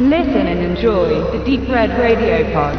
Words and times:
Listen 0.00 0.46
and 0.46 0.60
enjoy 0.60 1.08
the 1.32 1.44
Deep 1.44 1.68
Red 1.68 1.90
Radio 1.98 2.44
Pod. 2.52 2.78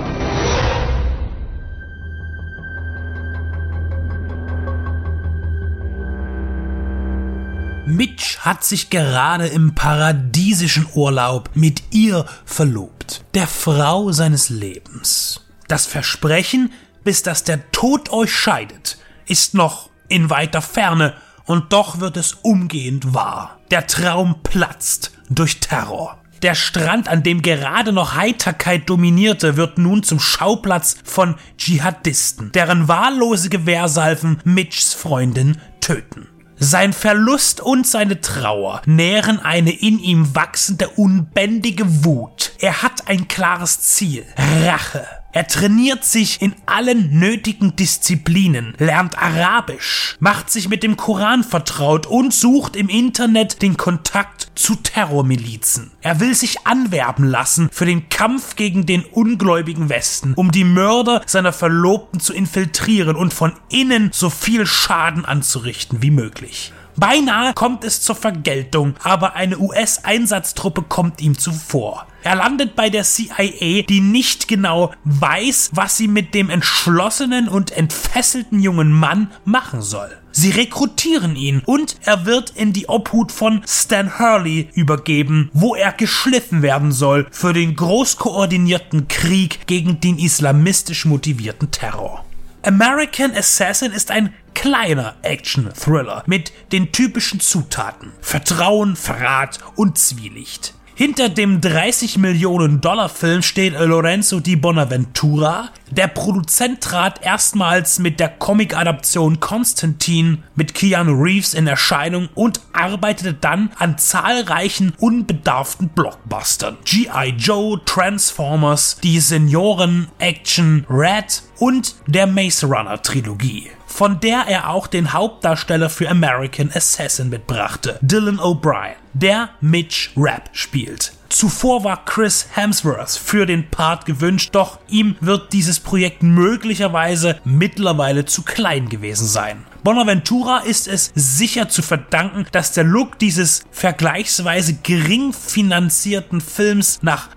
Mitch 7.86 8.40
hat 8.40 8.63
sich 8.63 8.90
gerade 8.90 9.48
im 9.48 9.76
paradiesischen 9.76 10.88
Urlaub 10.94 11.50
mit 11.55 11.84
ihr 11.91 12.26
verlobt, 12.45 13.26
der 13.34 13.48
Frau 13.48 14.13
seines 14.13 14.48
Lebens. 14.48 15.45
Das 15.67 15.88
Versprechen, 15.88 16.72
bis 17.04 17.22
dass 17.22 17.44
der 17.44 17.70
Tod 17.72 18.13
euch 18.13 18.34
scheidet, 18.34 18.98
ist 19.26 19.54
noch 19.54 19.90
in 20.08 20.30
weiter 20.30 20.62
Ferne, 20.62 21.16
und 21.45 21.73
doch 21.73 21.99
wird 21.99 22.16
es 22.16 22.38
umgehend 22.44 23.13
wahr. 23.13 23.59
Der 23.72 23.88
Traum 23.88 24.36
platzt 24.41 25.12
durch 25.30 25.59
Terror. 25.59 26.20
Der 26.41 26.55
Strand, 26.55 27.09
an 27.09 27.23
dem 27.23 27.41
gerade 27.41 27.91
noch 27.91 28.16
Heiterkeit 28.16 28.89
dominierte, 28.89 29.57
wird 29.57 29.77
nun 29.77 30.03
zum 30.03 30.20
Schauplatz 30.20 30.95
von 31.03 31.35
Dschihadisten, 31.57 32.52
deren 32.53 32.88
wahllose 32.88 33.49
Gewehrsalven 33.49 34.39
Mitchs 34.45 34.93
Freundin 34.93 35.57
töten. 35.81 36.27
Sein 36.62 36.91
Verlust 36.91 37.62
und 37.62 37.88
seine 37.88 38.20
Trauer 38.20 38.81
nähren 38.85 39.39
eine 39.39 39.71
in 39.71 39.99
ihm 39.99 40.35
wachsende 40.35 40.89
unbändige 40.89 42.03
Wut. 42.03 42.51
Er 42.59 42.81
hat 42.84 43.07
ein 43.07 43.27
klares 43.29 43.79
Ziel. 43.81 44.26
Rache. 44.37 45.19
Er 45.32 45.46
trainiert 45.46 46.04
sich 46.04 46.42
in 46.42 46.56
allen 46.66 47.20
nötigen 47.20 47.76
Disziplinen, 47.76 48.74
lernt 48.80 49.16
Arabisch, 49.22 50.18
macht 50.20 50.50
sich 50.50 50.70
mit 50.70 50.82
dem 50.82 50.98
Koran 50.98 51.44
vertraut 51.44 52.08
und 52.08 52.34
sucht 52.34 52.76
im 52.76 52.90
Internet 52.90 53.62
den 53.62 53.78
Kontakt 53.78 54.48
zu 54.55 54.74
Terrormilizen. 54.74 55.91
Er 56.02 56.20
will 56.20 56.34
sich 56.34 56.66
anwerben 56.66 57.26
lassen 57.26 57.70
für 57.71 57.86
den 57.86 58.10
Kampf 58.10 58.55
gegen 58.55 58.88
den 58.88 59.05
ungläubigen 59.05 59.90
Westen, 59.90 60.34
um 60.34 60.52
die 60.52 60.63
Mörder 60.63 61.21
seiner 61.27 61.54
Verlobten 61.54 62.20
zu 62.20 62.34
infiltrieren 62.34 63.16
und 63.16 63.32
von 63.32 63.54
innen 63.70 64.09
so 64.12 64.31
viel 64.31 64.66
Schaden 64.66 65.25
anzurichten 65.25 66.02
wie 66.02 66.12
möglich. 66.12 66.74
Beinahe 66.96 67.53
kommt 67.53 67.84
es 67.84 68.02
zur 68.02 68.16
Vergeltung, 68.16 68.96
aber 69.03 69.36
eine 69.36 69.59
US-Einsatztruppe 69.59 70.81
kommt 70.81 71.22
ihm 71.22 71.38
zuvor. 71.38 72.08
Er 72.23 72.35
landet 72.35 72.75
bei 72.75 72.89
der 72.89 73.03
CIA, 73.03 73.84
die 73.84 74.01
nicht 74.01 74.47
genau 74.47 74.94
weiß, 75.06 75.72
was 75.73 75.97
sie 75.97 76.07
mit 76.07 76.34
dem 76.34 76.50
entschlossenen 76.50 77.47
und 77.47 77.72
entfesselten 77.72 78.59
jungen 78.59 78.91
Mann 78.91 79.31
machen 79.45 79.81
soll. 79.81 80.09
Sie 80.31 80.51
rekrutieren 80.51 81.35
ihn 81.35 81.62
und 81.66 81.97
er 82.03 82.25
wird 82.25 82.51
in 82.51 82.72
die 82.72 82.88
Obhut 82.88 83.31
von 83.31 83.62
Stan 83.67 84.19
Hurley 84.19 84.69
übergeben, 84.73 85.50
wo 85.53 85.75
er 85.75 85.91
geschliffen 85.91 86.62
werden 86.62 86.91
soll 86.91 87.28
für 87.31 87.53
den 87.53 87.75
groß 87.75 88.17
koordinierten 88.17 89.07
Krieg 89.07 89.66
gegen 89.66 90.00
den 90.00 90.19
islamistisch 90.19 91.06
motivierten 91.06 91.72
Terror. 91.72 92.25
American 92.63 93.31
Assassin 93.35 93.91
ist 93.91 94.12
ein 94.12 94.34
kleiner 94.53 95.16
Action-Thriller 95.22 96.23
mit 96.25 96.51
den 96.73 96.91
typischen 96.91 97.40
Zutaten 97.40 98.12
Vertrauen, 98.19 98.95
Verrat 98.97 99.59
und 99.75 99.97
Zwielicht. 99.97 100.73
Hinter 101.00 101.30
dem 101.30 101.62
30 101.62 102.18
Millionen 102.18 102.81
Dollar 102.81 103.08
Film 103.08 103.42
steht 103.42 103.74
Lorenzo 103.80 104.42
di 104.42 104.58
Bonaventura. 104.58 105.69
Der 105.90 106.08
Produzent 106.08 106.81
trat 106.81 107.24
erstmals 107.24 108.00
mit 108.00 108.19
der 108.19 108.28
Comic-Adaption 108.28 109.40
Constantine 109.40 110.40
mit 110.56 110.74
Keanu 110.74 111.14
Reeves 111.14 111.53
in 111.53 111.68
Erscheinung 111.68 112.28
und 112.36 112.59
arbeitete 112.74 113.34
dann 113.34 113.72
an 113.80 113.97
zahlreichen 113.97 114.92
unbedarften 115.00 115.88
Blockbustern. 115.88 116.75
G.I. 116.84 117.30
Joe, 117.38 117.80
Transformers, 117.86 118.97
die 119.02 119.22
Senioren, 119.22 120.09
Action, 120.20 120.86
Red 120.90 121.44
und 121.59 121.96
der 122.08 122.28
Maze 122.28 122.66
Runner 122.66 123.02
Trilogie 123.02 123.70
von 123.90 124.20
der 124.20 124.46
er 124.48 124.70
auch 124.70 124.88
den 124.88 125.12
Hauptdarsteller 125.12 125.90
für 125.90 126.10
American 126.10 126.72
Assassin 126.74 127.30
mitbrachte, 127.30 128.00
Dylan 128.02 128.40
O'Brien, 128.40 128.96
der 129.14 129.50
Mitch 129.60 130.12
Rapp 130.16 130.50
spielt. 130.54 131.12
Zuvor 131.30 131.84
war 131.84 132.06
Chris 132.06 132.48
Hemsworth 132.54 133.12
für 133.12 133.46
den 133.46 133.70
Part 133.70 134.06
gewünscht, 134.06 134.50
doch 134.54 134.80
ihm 134.88 135.16
wird 135.22 135.54
dieses 135.54 135.80
Projekt 135.80 136.24
möglicherweise 136.24 137.40
mittlerweile 137.44 138.26
zu 138.26 138.42
klein 138.42 138.90
gewesen 138.90 139.28
sein. 139.28 139.66
Bonaventura 139.84 140.60
ist 140.60 140.88
es 140.88 141.12
sicher 141.16 141.70
zu 141.70 141.82
verdanken, 141.82 142.46
dass 142.52 142.72
der 142.72 142.84
Look 142.84 143.20
dieses 143.20 143.64
vergleichsweise 143.72 144.76
gering 144.82 145.34
finanzierten 145.34 146.42
Films 146.42 147.00
nach 147.02 147.30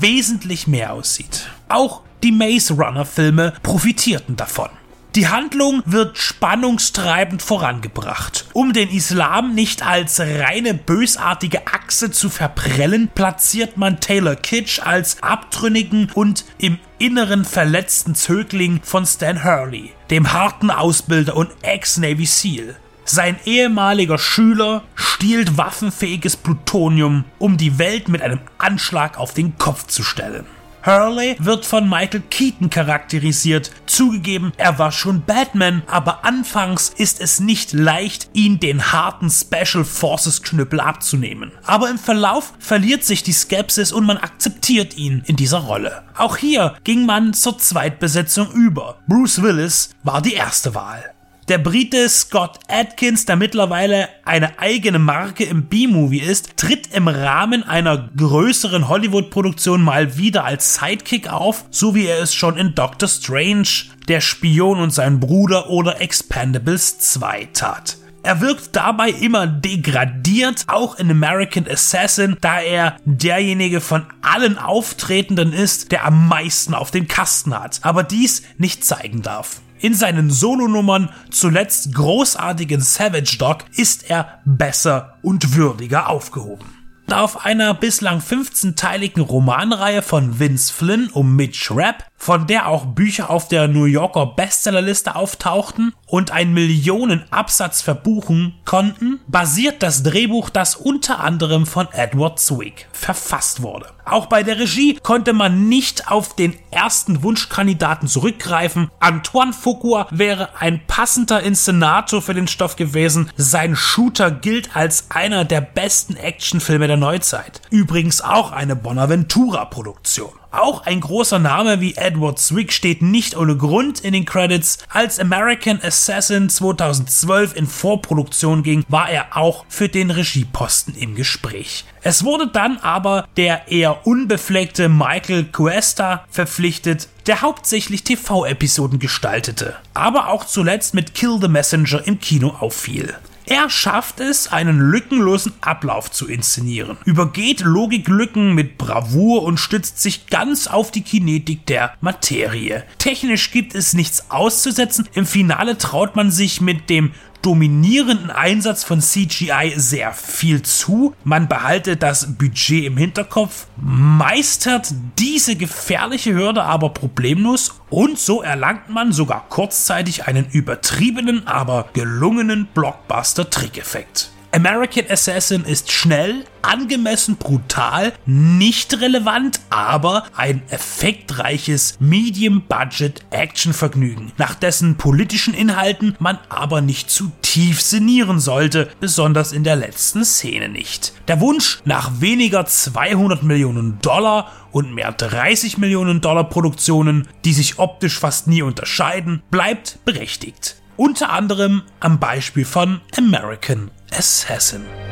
wesentlich 0.00 0.66
mehr 0.66 0.92
aussieht. 0.92 1.48
Auch 1.68 2.02
die 2.22 2.32
Maze 2.32 2.74
Runner 2.74 3.04
Filme 3.04 3.54
profitierten 3.62 4.36
davon. 4.36 4.70
Die 5.14 5.28
Handlung 5.28 5.82
wird 5.84 6.16
spannungstreibend 6.16 7.42
vorangebracht. 7.42 8.46
Um 8.54 8.72
den 8.72 8.88
Islam 8.88 9.54
nicht 9.54 9.86
als 9.86 10.18
reine 10.20 10.72
bösartige 10.72 11.66
Achse 11.66 12.10
zu 12.10 12.30
verprellen, 12.30 13.10
platziert 13.14 13.76
man 13.76 14.00
Taylor 14.00 14.36
Kitsch 14.36 14.80
als 14.80 15.22
abtrünnigen 15.22 16.10
und 16.14 16.46
im 16.56 16.78
Inneren 16.98 17.44
verletzten 17.44 18.14
Zögling 18.14 18.80
von 18.82 19.04
Stan 19.04 19.44
Hurley, 19.44 19.92
dem 20.08 20.32
harten 20.32 20.70
Ausbilder 20.70 21.36
und 21.36 21.50
Ex-Navy 21.60 22.24
SEAL. 22.24 22.76
Sein 23.04 23.36
ehemaliger 23.44 24.16
Schüler 24.16 24.82
stiehlt 24.94 25.58
waffenfähiges 25.58 26.38
Plutonium, 26.38 27.24
um 27.38 27.58
die 27.58 27.78
Welt 27.78 28.08
mit 28.08 28.22
einem 28.22 28.40
Anschlag 28.56 29.18
auf 29.18 29.34
den 29.34 29.58
Kopf 29.58 29.88
zu 29.88 30.02
stellen. 30.02 30.46
Hurley 30.84 31.36
wird 31.38 31.64
von 31.64 31.88
Michael 31.88 32.22
Keaton 32.28 32.68
charakterisiert. 32.68 33.70
Zugegeben, 33.86 34.52
er 34.56 34.78
war 34.78 34.90
schon 34.90 35.22
Batman, 35.22 35.82
aber 35.86 36.24
anfangs 36.24 36.88
ist 36.96 37.20
es 37.20 37.40
nicht 37.40 37.72
leicht, 37.72 38.28
ihn 38.32 38.58
den 38.58 38.92
harten 38.92 39.30
Special 39.30 39.84
Forces 39.84 40.42
Knüppel 40.42 40.80
abzunehmen. 40.80 41.52
Aber 41.64 41.88
im 41.88 41.98
Verlauf 41.98 42.52
verliert 42.58 43.04
sich 43.04 43.22
die 43.22 43.32
Skepsis 43.32 43.92
und 43.92 44.04
man 44.04 44.16
akzeptiert 44.16 44.96
ihn 44.96 45.22
in 45.26 45.36
dieser 45.36 45.58
Rolle. 45.58 46.02
Auch 46.16 46.36
hier 46.36 46.74
ging 46.84 47.06
man 47.06 47.32
zur 47.32 47.58
Zweitbesetzung 47.58 48.50
über. 48.52 48.98
Bruce 49.06 49.40
Willis 49.42 49.90
war 50.02 50.20
die 50.20 50.34
erste 50.34 50.74
Wahl. 50.74 51.12
Der 51.48 51.58
Brite 51.58 52.08
Scott 52.08 52.60
Atkins, 52.68 53.24
der 53.24 53.34
mittlerweile 53.34 54.08
eine 54.24 54.60
eigene 54.60 55.00
Marke 55.00 55.42
im 55.42 55.64
B-Movie 55.64 56.20
ist, 56.20 56.56
tritt 56.56 56.94
im 56.94 57.08
Rahmen 57.08 57.64
einer 57.64 58.10
größeren 58.16 58.88
Hollywood-Produktion 58.88 59.82
mal 59.82 60.16
wieder 60.16 60.44
als 60.44 60.76
Sidekick 60.76 61.28
auf, 61.32 61.64
so 61.70 61.96
wie 61.96 62.06
er 62.06 62.22
es 62.22 62.32
schon 62.32 62.56
in 62.56 62.76
Doctor 62.76 63.08
Strange, 63.08 63.66
Der 64.06 64.20
Spion 64.20 64.78
und 64.78 64.92
sein 64.92 65.18
Bruder 65.18 65.68
oder 65.68 66.00
Expendables 66.00 67.00
2 67.00 67.48
tat. 67.52 67.96
Er 68.22 68.40
wirkt 68.40 68.76
dabei 68.76 69.10
immer 69.10 69.48
degradiert, 69.48 70.62
auch 70.68 70.96
in 70.96 71.10
American 71.10 71.66
Assassin, 71.68 72.36
da 72.40 72.60
er 72.60 72.96
derjenige 73.04 73.80
von 73.80 74.06
allen 74.22 74.58
Auftretenden 74.58 75.52
ist, 75.52 75.90
der 75.90 76.04
am 76.04 76.28
meisten 76.28 76.72
auf 76.72 76.92
den 76.92 77.08
Kasten 77.08 77.52
hat, 77.58 77.80
aber 77.82 78.04
dies 78.04 78.42
nicht 78.58 78.84
zeigen 78.84 79.22
darf. 79.22 79.60
In 79.82 79.94
seinen 79.94 80.30
Solonummern, 80.30 81.10
zuletzt 81.30 81.92
großartigen 81.92 82.80
Savage 82.80 83.36
Dog, 83.36 83.64
ist 83.74 84.08
er 84.08 84.38
besser 84.44 85.18
und 85.22 85.56
würdiger 85.56 86.08
aufgehoben. 86.08 86.64
Da 87.08 87.20
auf 87.20 87.44
einer 87.44 87.74
bislang 87.74 88.20
15-teiligen 88.20 89.20
Romanreihe 89.20 90.02
von 90.02 90.38
Vince 90.38 90.72
Flynn 90.72 91.10
um 91.12 91.34
Mitch 91.34 91.74
Rapp 91.74 92.04
von 92.22 92.46
der 92.46 92.68
auch 92.68 92.84
Bücher 92.86 93.30
auf 93.30 93.48
der 93.48 93.66
New 93.66 93.84
Yorker 93.84 94.26
Bestsellerliste 94.26 95.16
auftauchten 95.16 95.92
und 96.06 96.30
einen 96.30 96.54
Millionenabsatz 96.54 97.82
verbuchen 97.82 98.54
konnten, 98.64 99.18
basiert 99.26 99.82
das 99.82 100.04
Drehbuch, 100.04 100.48
das 100.48 100.76
unter 100.76 101.18
anderem 101.18 101.66
von 101.66 101.88
Edward 101.90 102.38
Zwick 102.38 102.86
verfasst 102.92 103.62
wurde. 103.62 103.86
Auch 104.04 104.26
bei 104.26 104.44
der 104.44 104.60
Regie 104.60 105.00
konnte 105.02 105.32
man 105.32 105.68
nicht 105.68 106.12
auf 106.12 106.36
den 106.36 106.54
ersten 106.70 107.24
Wunschkandidaten 107.24 108.06
zurückgreifen. 108.06 108.88
Antoine 109.00 109.52
Fuqua 109.52 110.06
wäre 110.12 110.50
ein 110.60 110.80
passender 110.86 111.42
Inszenator 111.42 112.22
für 112.22 112.34
den 112.34 112.46
Stoff 112.46 112.76
gewesen. 112.76 113.30
Sein 113.36 113.74
Shooter 113.74 114.30
gilt 114.30 114.76
als 114.76 115.06
einer 115.10 115.44
der 115.44 115.60
besten 115.60 116.14
Actionfilme 116.14 116.86
der 116.86 116.98
Neuzeit. 116.98 117.62
Übrigens 117.70 118.20
auch 118.20 118.52
eine 118.52 118.76
Bonaventura-Produktion. 118.76 120.41
Auch 120.52 120.84
ein 120.84 121.00
großer 121.00 121.38
Name 121.38 121.80
wie 121.80 121.94
Edward 121.96 122.38
Zwick 122.38 122.74
steht 122.74 123.00
nicht 123.00 123.34
ohne 123.38 123.56
Grund 123.56 124.00
in 124.00 124.12
den 124.12 124.26
Credits. 124.26 124.76
Als 124.90 125.18
American 125.18 125.80
Assassin 125.82 126.50
2012 126.50 127.56
in 127.56 127.66
Vorproduktion 127.66 128.62
ging, 128.62 128.84
war 128.86 129.08
er 129.08 129.34
auch 129.34 129.64
für 129.70 129.88
den 129.88 130.10
Regieposten 130.10 130.94
im 130.94 131.14
Gespräch. 131.14 131.86
Es 132.02 132.22
wurde 132.22 132.48
dann 132.48 132.76
aber 132.76 133.26
der 133.38 133.68
eher 133.68 134.06
unbefleckte 134.06 134.90
Michael 134.90 135.44
Cuesta 135.44 136.26
verpflichtet, 136.28 137.08
der 137.26 137.40
hauptsächlich 137.40 138.04
TV-Episoden 138.04 138.98
gestaltete, 138.98 139.76
aber 139.94 140.28
auch 140.28 140.44
zuletzt 140.44 140.92
mit 140.92 141.14
Kill 141.14 141.38
the 141.40 141.48
Messenger 141.48 142.06
im 142.06 142.20
Kino 142.20 142.48
auffiel. 142.60 143.14
Er 143.46 143.68
schafft 143.70 144.20
es, 144.20 144.52
einen 144.52 144.78
lückenlosen 144.78 145.52
Ablauf 145.60 146.10
zu 146.10 146.28
inszenieren, 146.28 146.96
übergeht 147.04 147.60
Logiklücken 147.60 148.54
mit 148.54 148.78
Bravour 148.78 149.42
und 149.42 149.58
stützt 149.58 150.00
sich 150.00 150.26
ganz 150.26 150.66
auf 150.66 150.90
die 150.90 151.02
Kinetik 151.02 151.66
der 151.66 151.94
Materie. 152.00 152.84
Technisch 152.98 153.50
gibt 153.50 153.74
es 153.74 153.94
nichts 153.94 154.30
auszusetzen, 154.30 155.08
im 155.14 155.26
Finale 155.26 155.78
traut 155.78 156.16
man 156.16 156.30
sich 156.30 156.60
mit 156.60 156.88
dem 156.88 157.12
dominierenden 157.42 158.30
Einsatz 158.30 158.84
von 158.84 159.00
CGI 159.00 159.74
sehr 159.76 160.12
viel 160.12 160.62
zu. 160.62 161.14
Man 161.24 161.48
behalte 161.48 161.96
das 161.96 162.38
Budget 162.38 162.84
im 162.84 162.96
Hinterkopf, 162.96 163.66
meistert 163.76 164.92
diese 165.18 165.56
gefährliche 165.56 166.34
Hürde 166.34 166.62
aber 166.62 166.90
problemlos 166.90 167.80
und 167.90 168.18
so 168.18 168.42
erlangt 168.42 168.88
man 168.88 169.12
sogar 169.12 169.46
kurzzeitig 169.48 170.26
einen 170.26 170.46
übertriebenen, 170.46 171.46
aber 171.46 171.88
gelungenen 171.92 172.68
Blockbuster-Trickeffekt. 172.74 174.31
American 174.54 175.06
Assassin 175.08 175.64
ist 175.64 175.90
schnell, 175.90 176.44
angemessen 176.60 177.36
brutal, 177.36 178.12
nicht 178.26 179.00
relevant, 179.00 179.60
aber 179.70 180.24
ein 180.36 180.60
effektreiches 180.68 181.96
Medium-Budget-Action-Vergnügen, 182.00 184.32
nach 184.36 184.54
dessen 184.54 184.98
politischen 184.98 185.54
Inhalten 185.54 186.16
man 186.18 186.38
aber 186.50 186.82
nicht 186.82 187.08
zu 187.08 187.32
tief 187.40 187.80
sinnieren 187.80 188.40
sollte, 188.40 188.90
besonders 189.00 189.52
in 189.52 189.64
der 189.64 189.76
letzten 189.76 190.26
Szene 190.26 190.68
nicht. 190.68 191.14
Der 191.28 191.40
Wunsch 191.40 191.80
nach 191.86 192.20
weniger 192.20 192.66
200 192.66 193.42
Millionen 193.42 194.00
Dollar 194.02 194.52
und 194.70 194.94
mehr 194.94 195.12
30 195.12 195.78
Millionen 195.78 196.20
Dollar 196.20 196.44
Produktionen, 196.44 197.26
die 197.46 197.54
sich 197.54 197.78
optisch 197.78 198.18
fast 198.18 198.48
nie 198.48 198.60
unterscheiden, 198.60 199.42
bleibt 199.50 200.04
berechtigt. 200.04 200.76
Unter 200.98 201.30
anderem 201.30 201.84
am 202.00 202.20
Beispiel 202.20 202.66
von 202.66 203.00
American 203.16 203.90
Assassin. 204.14 205.11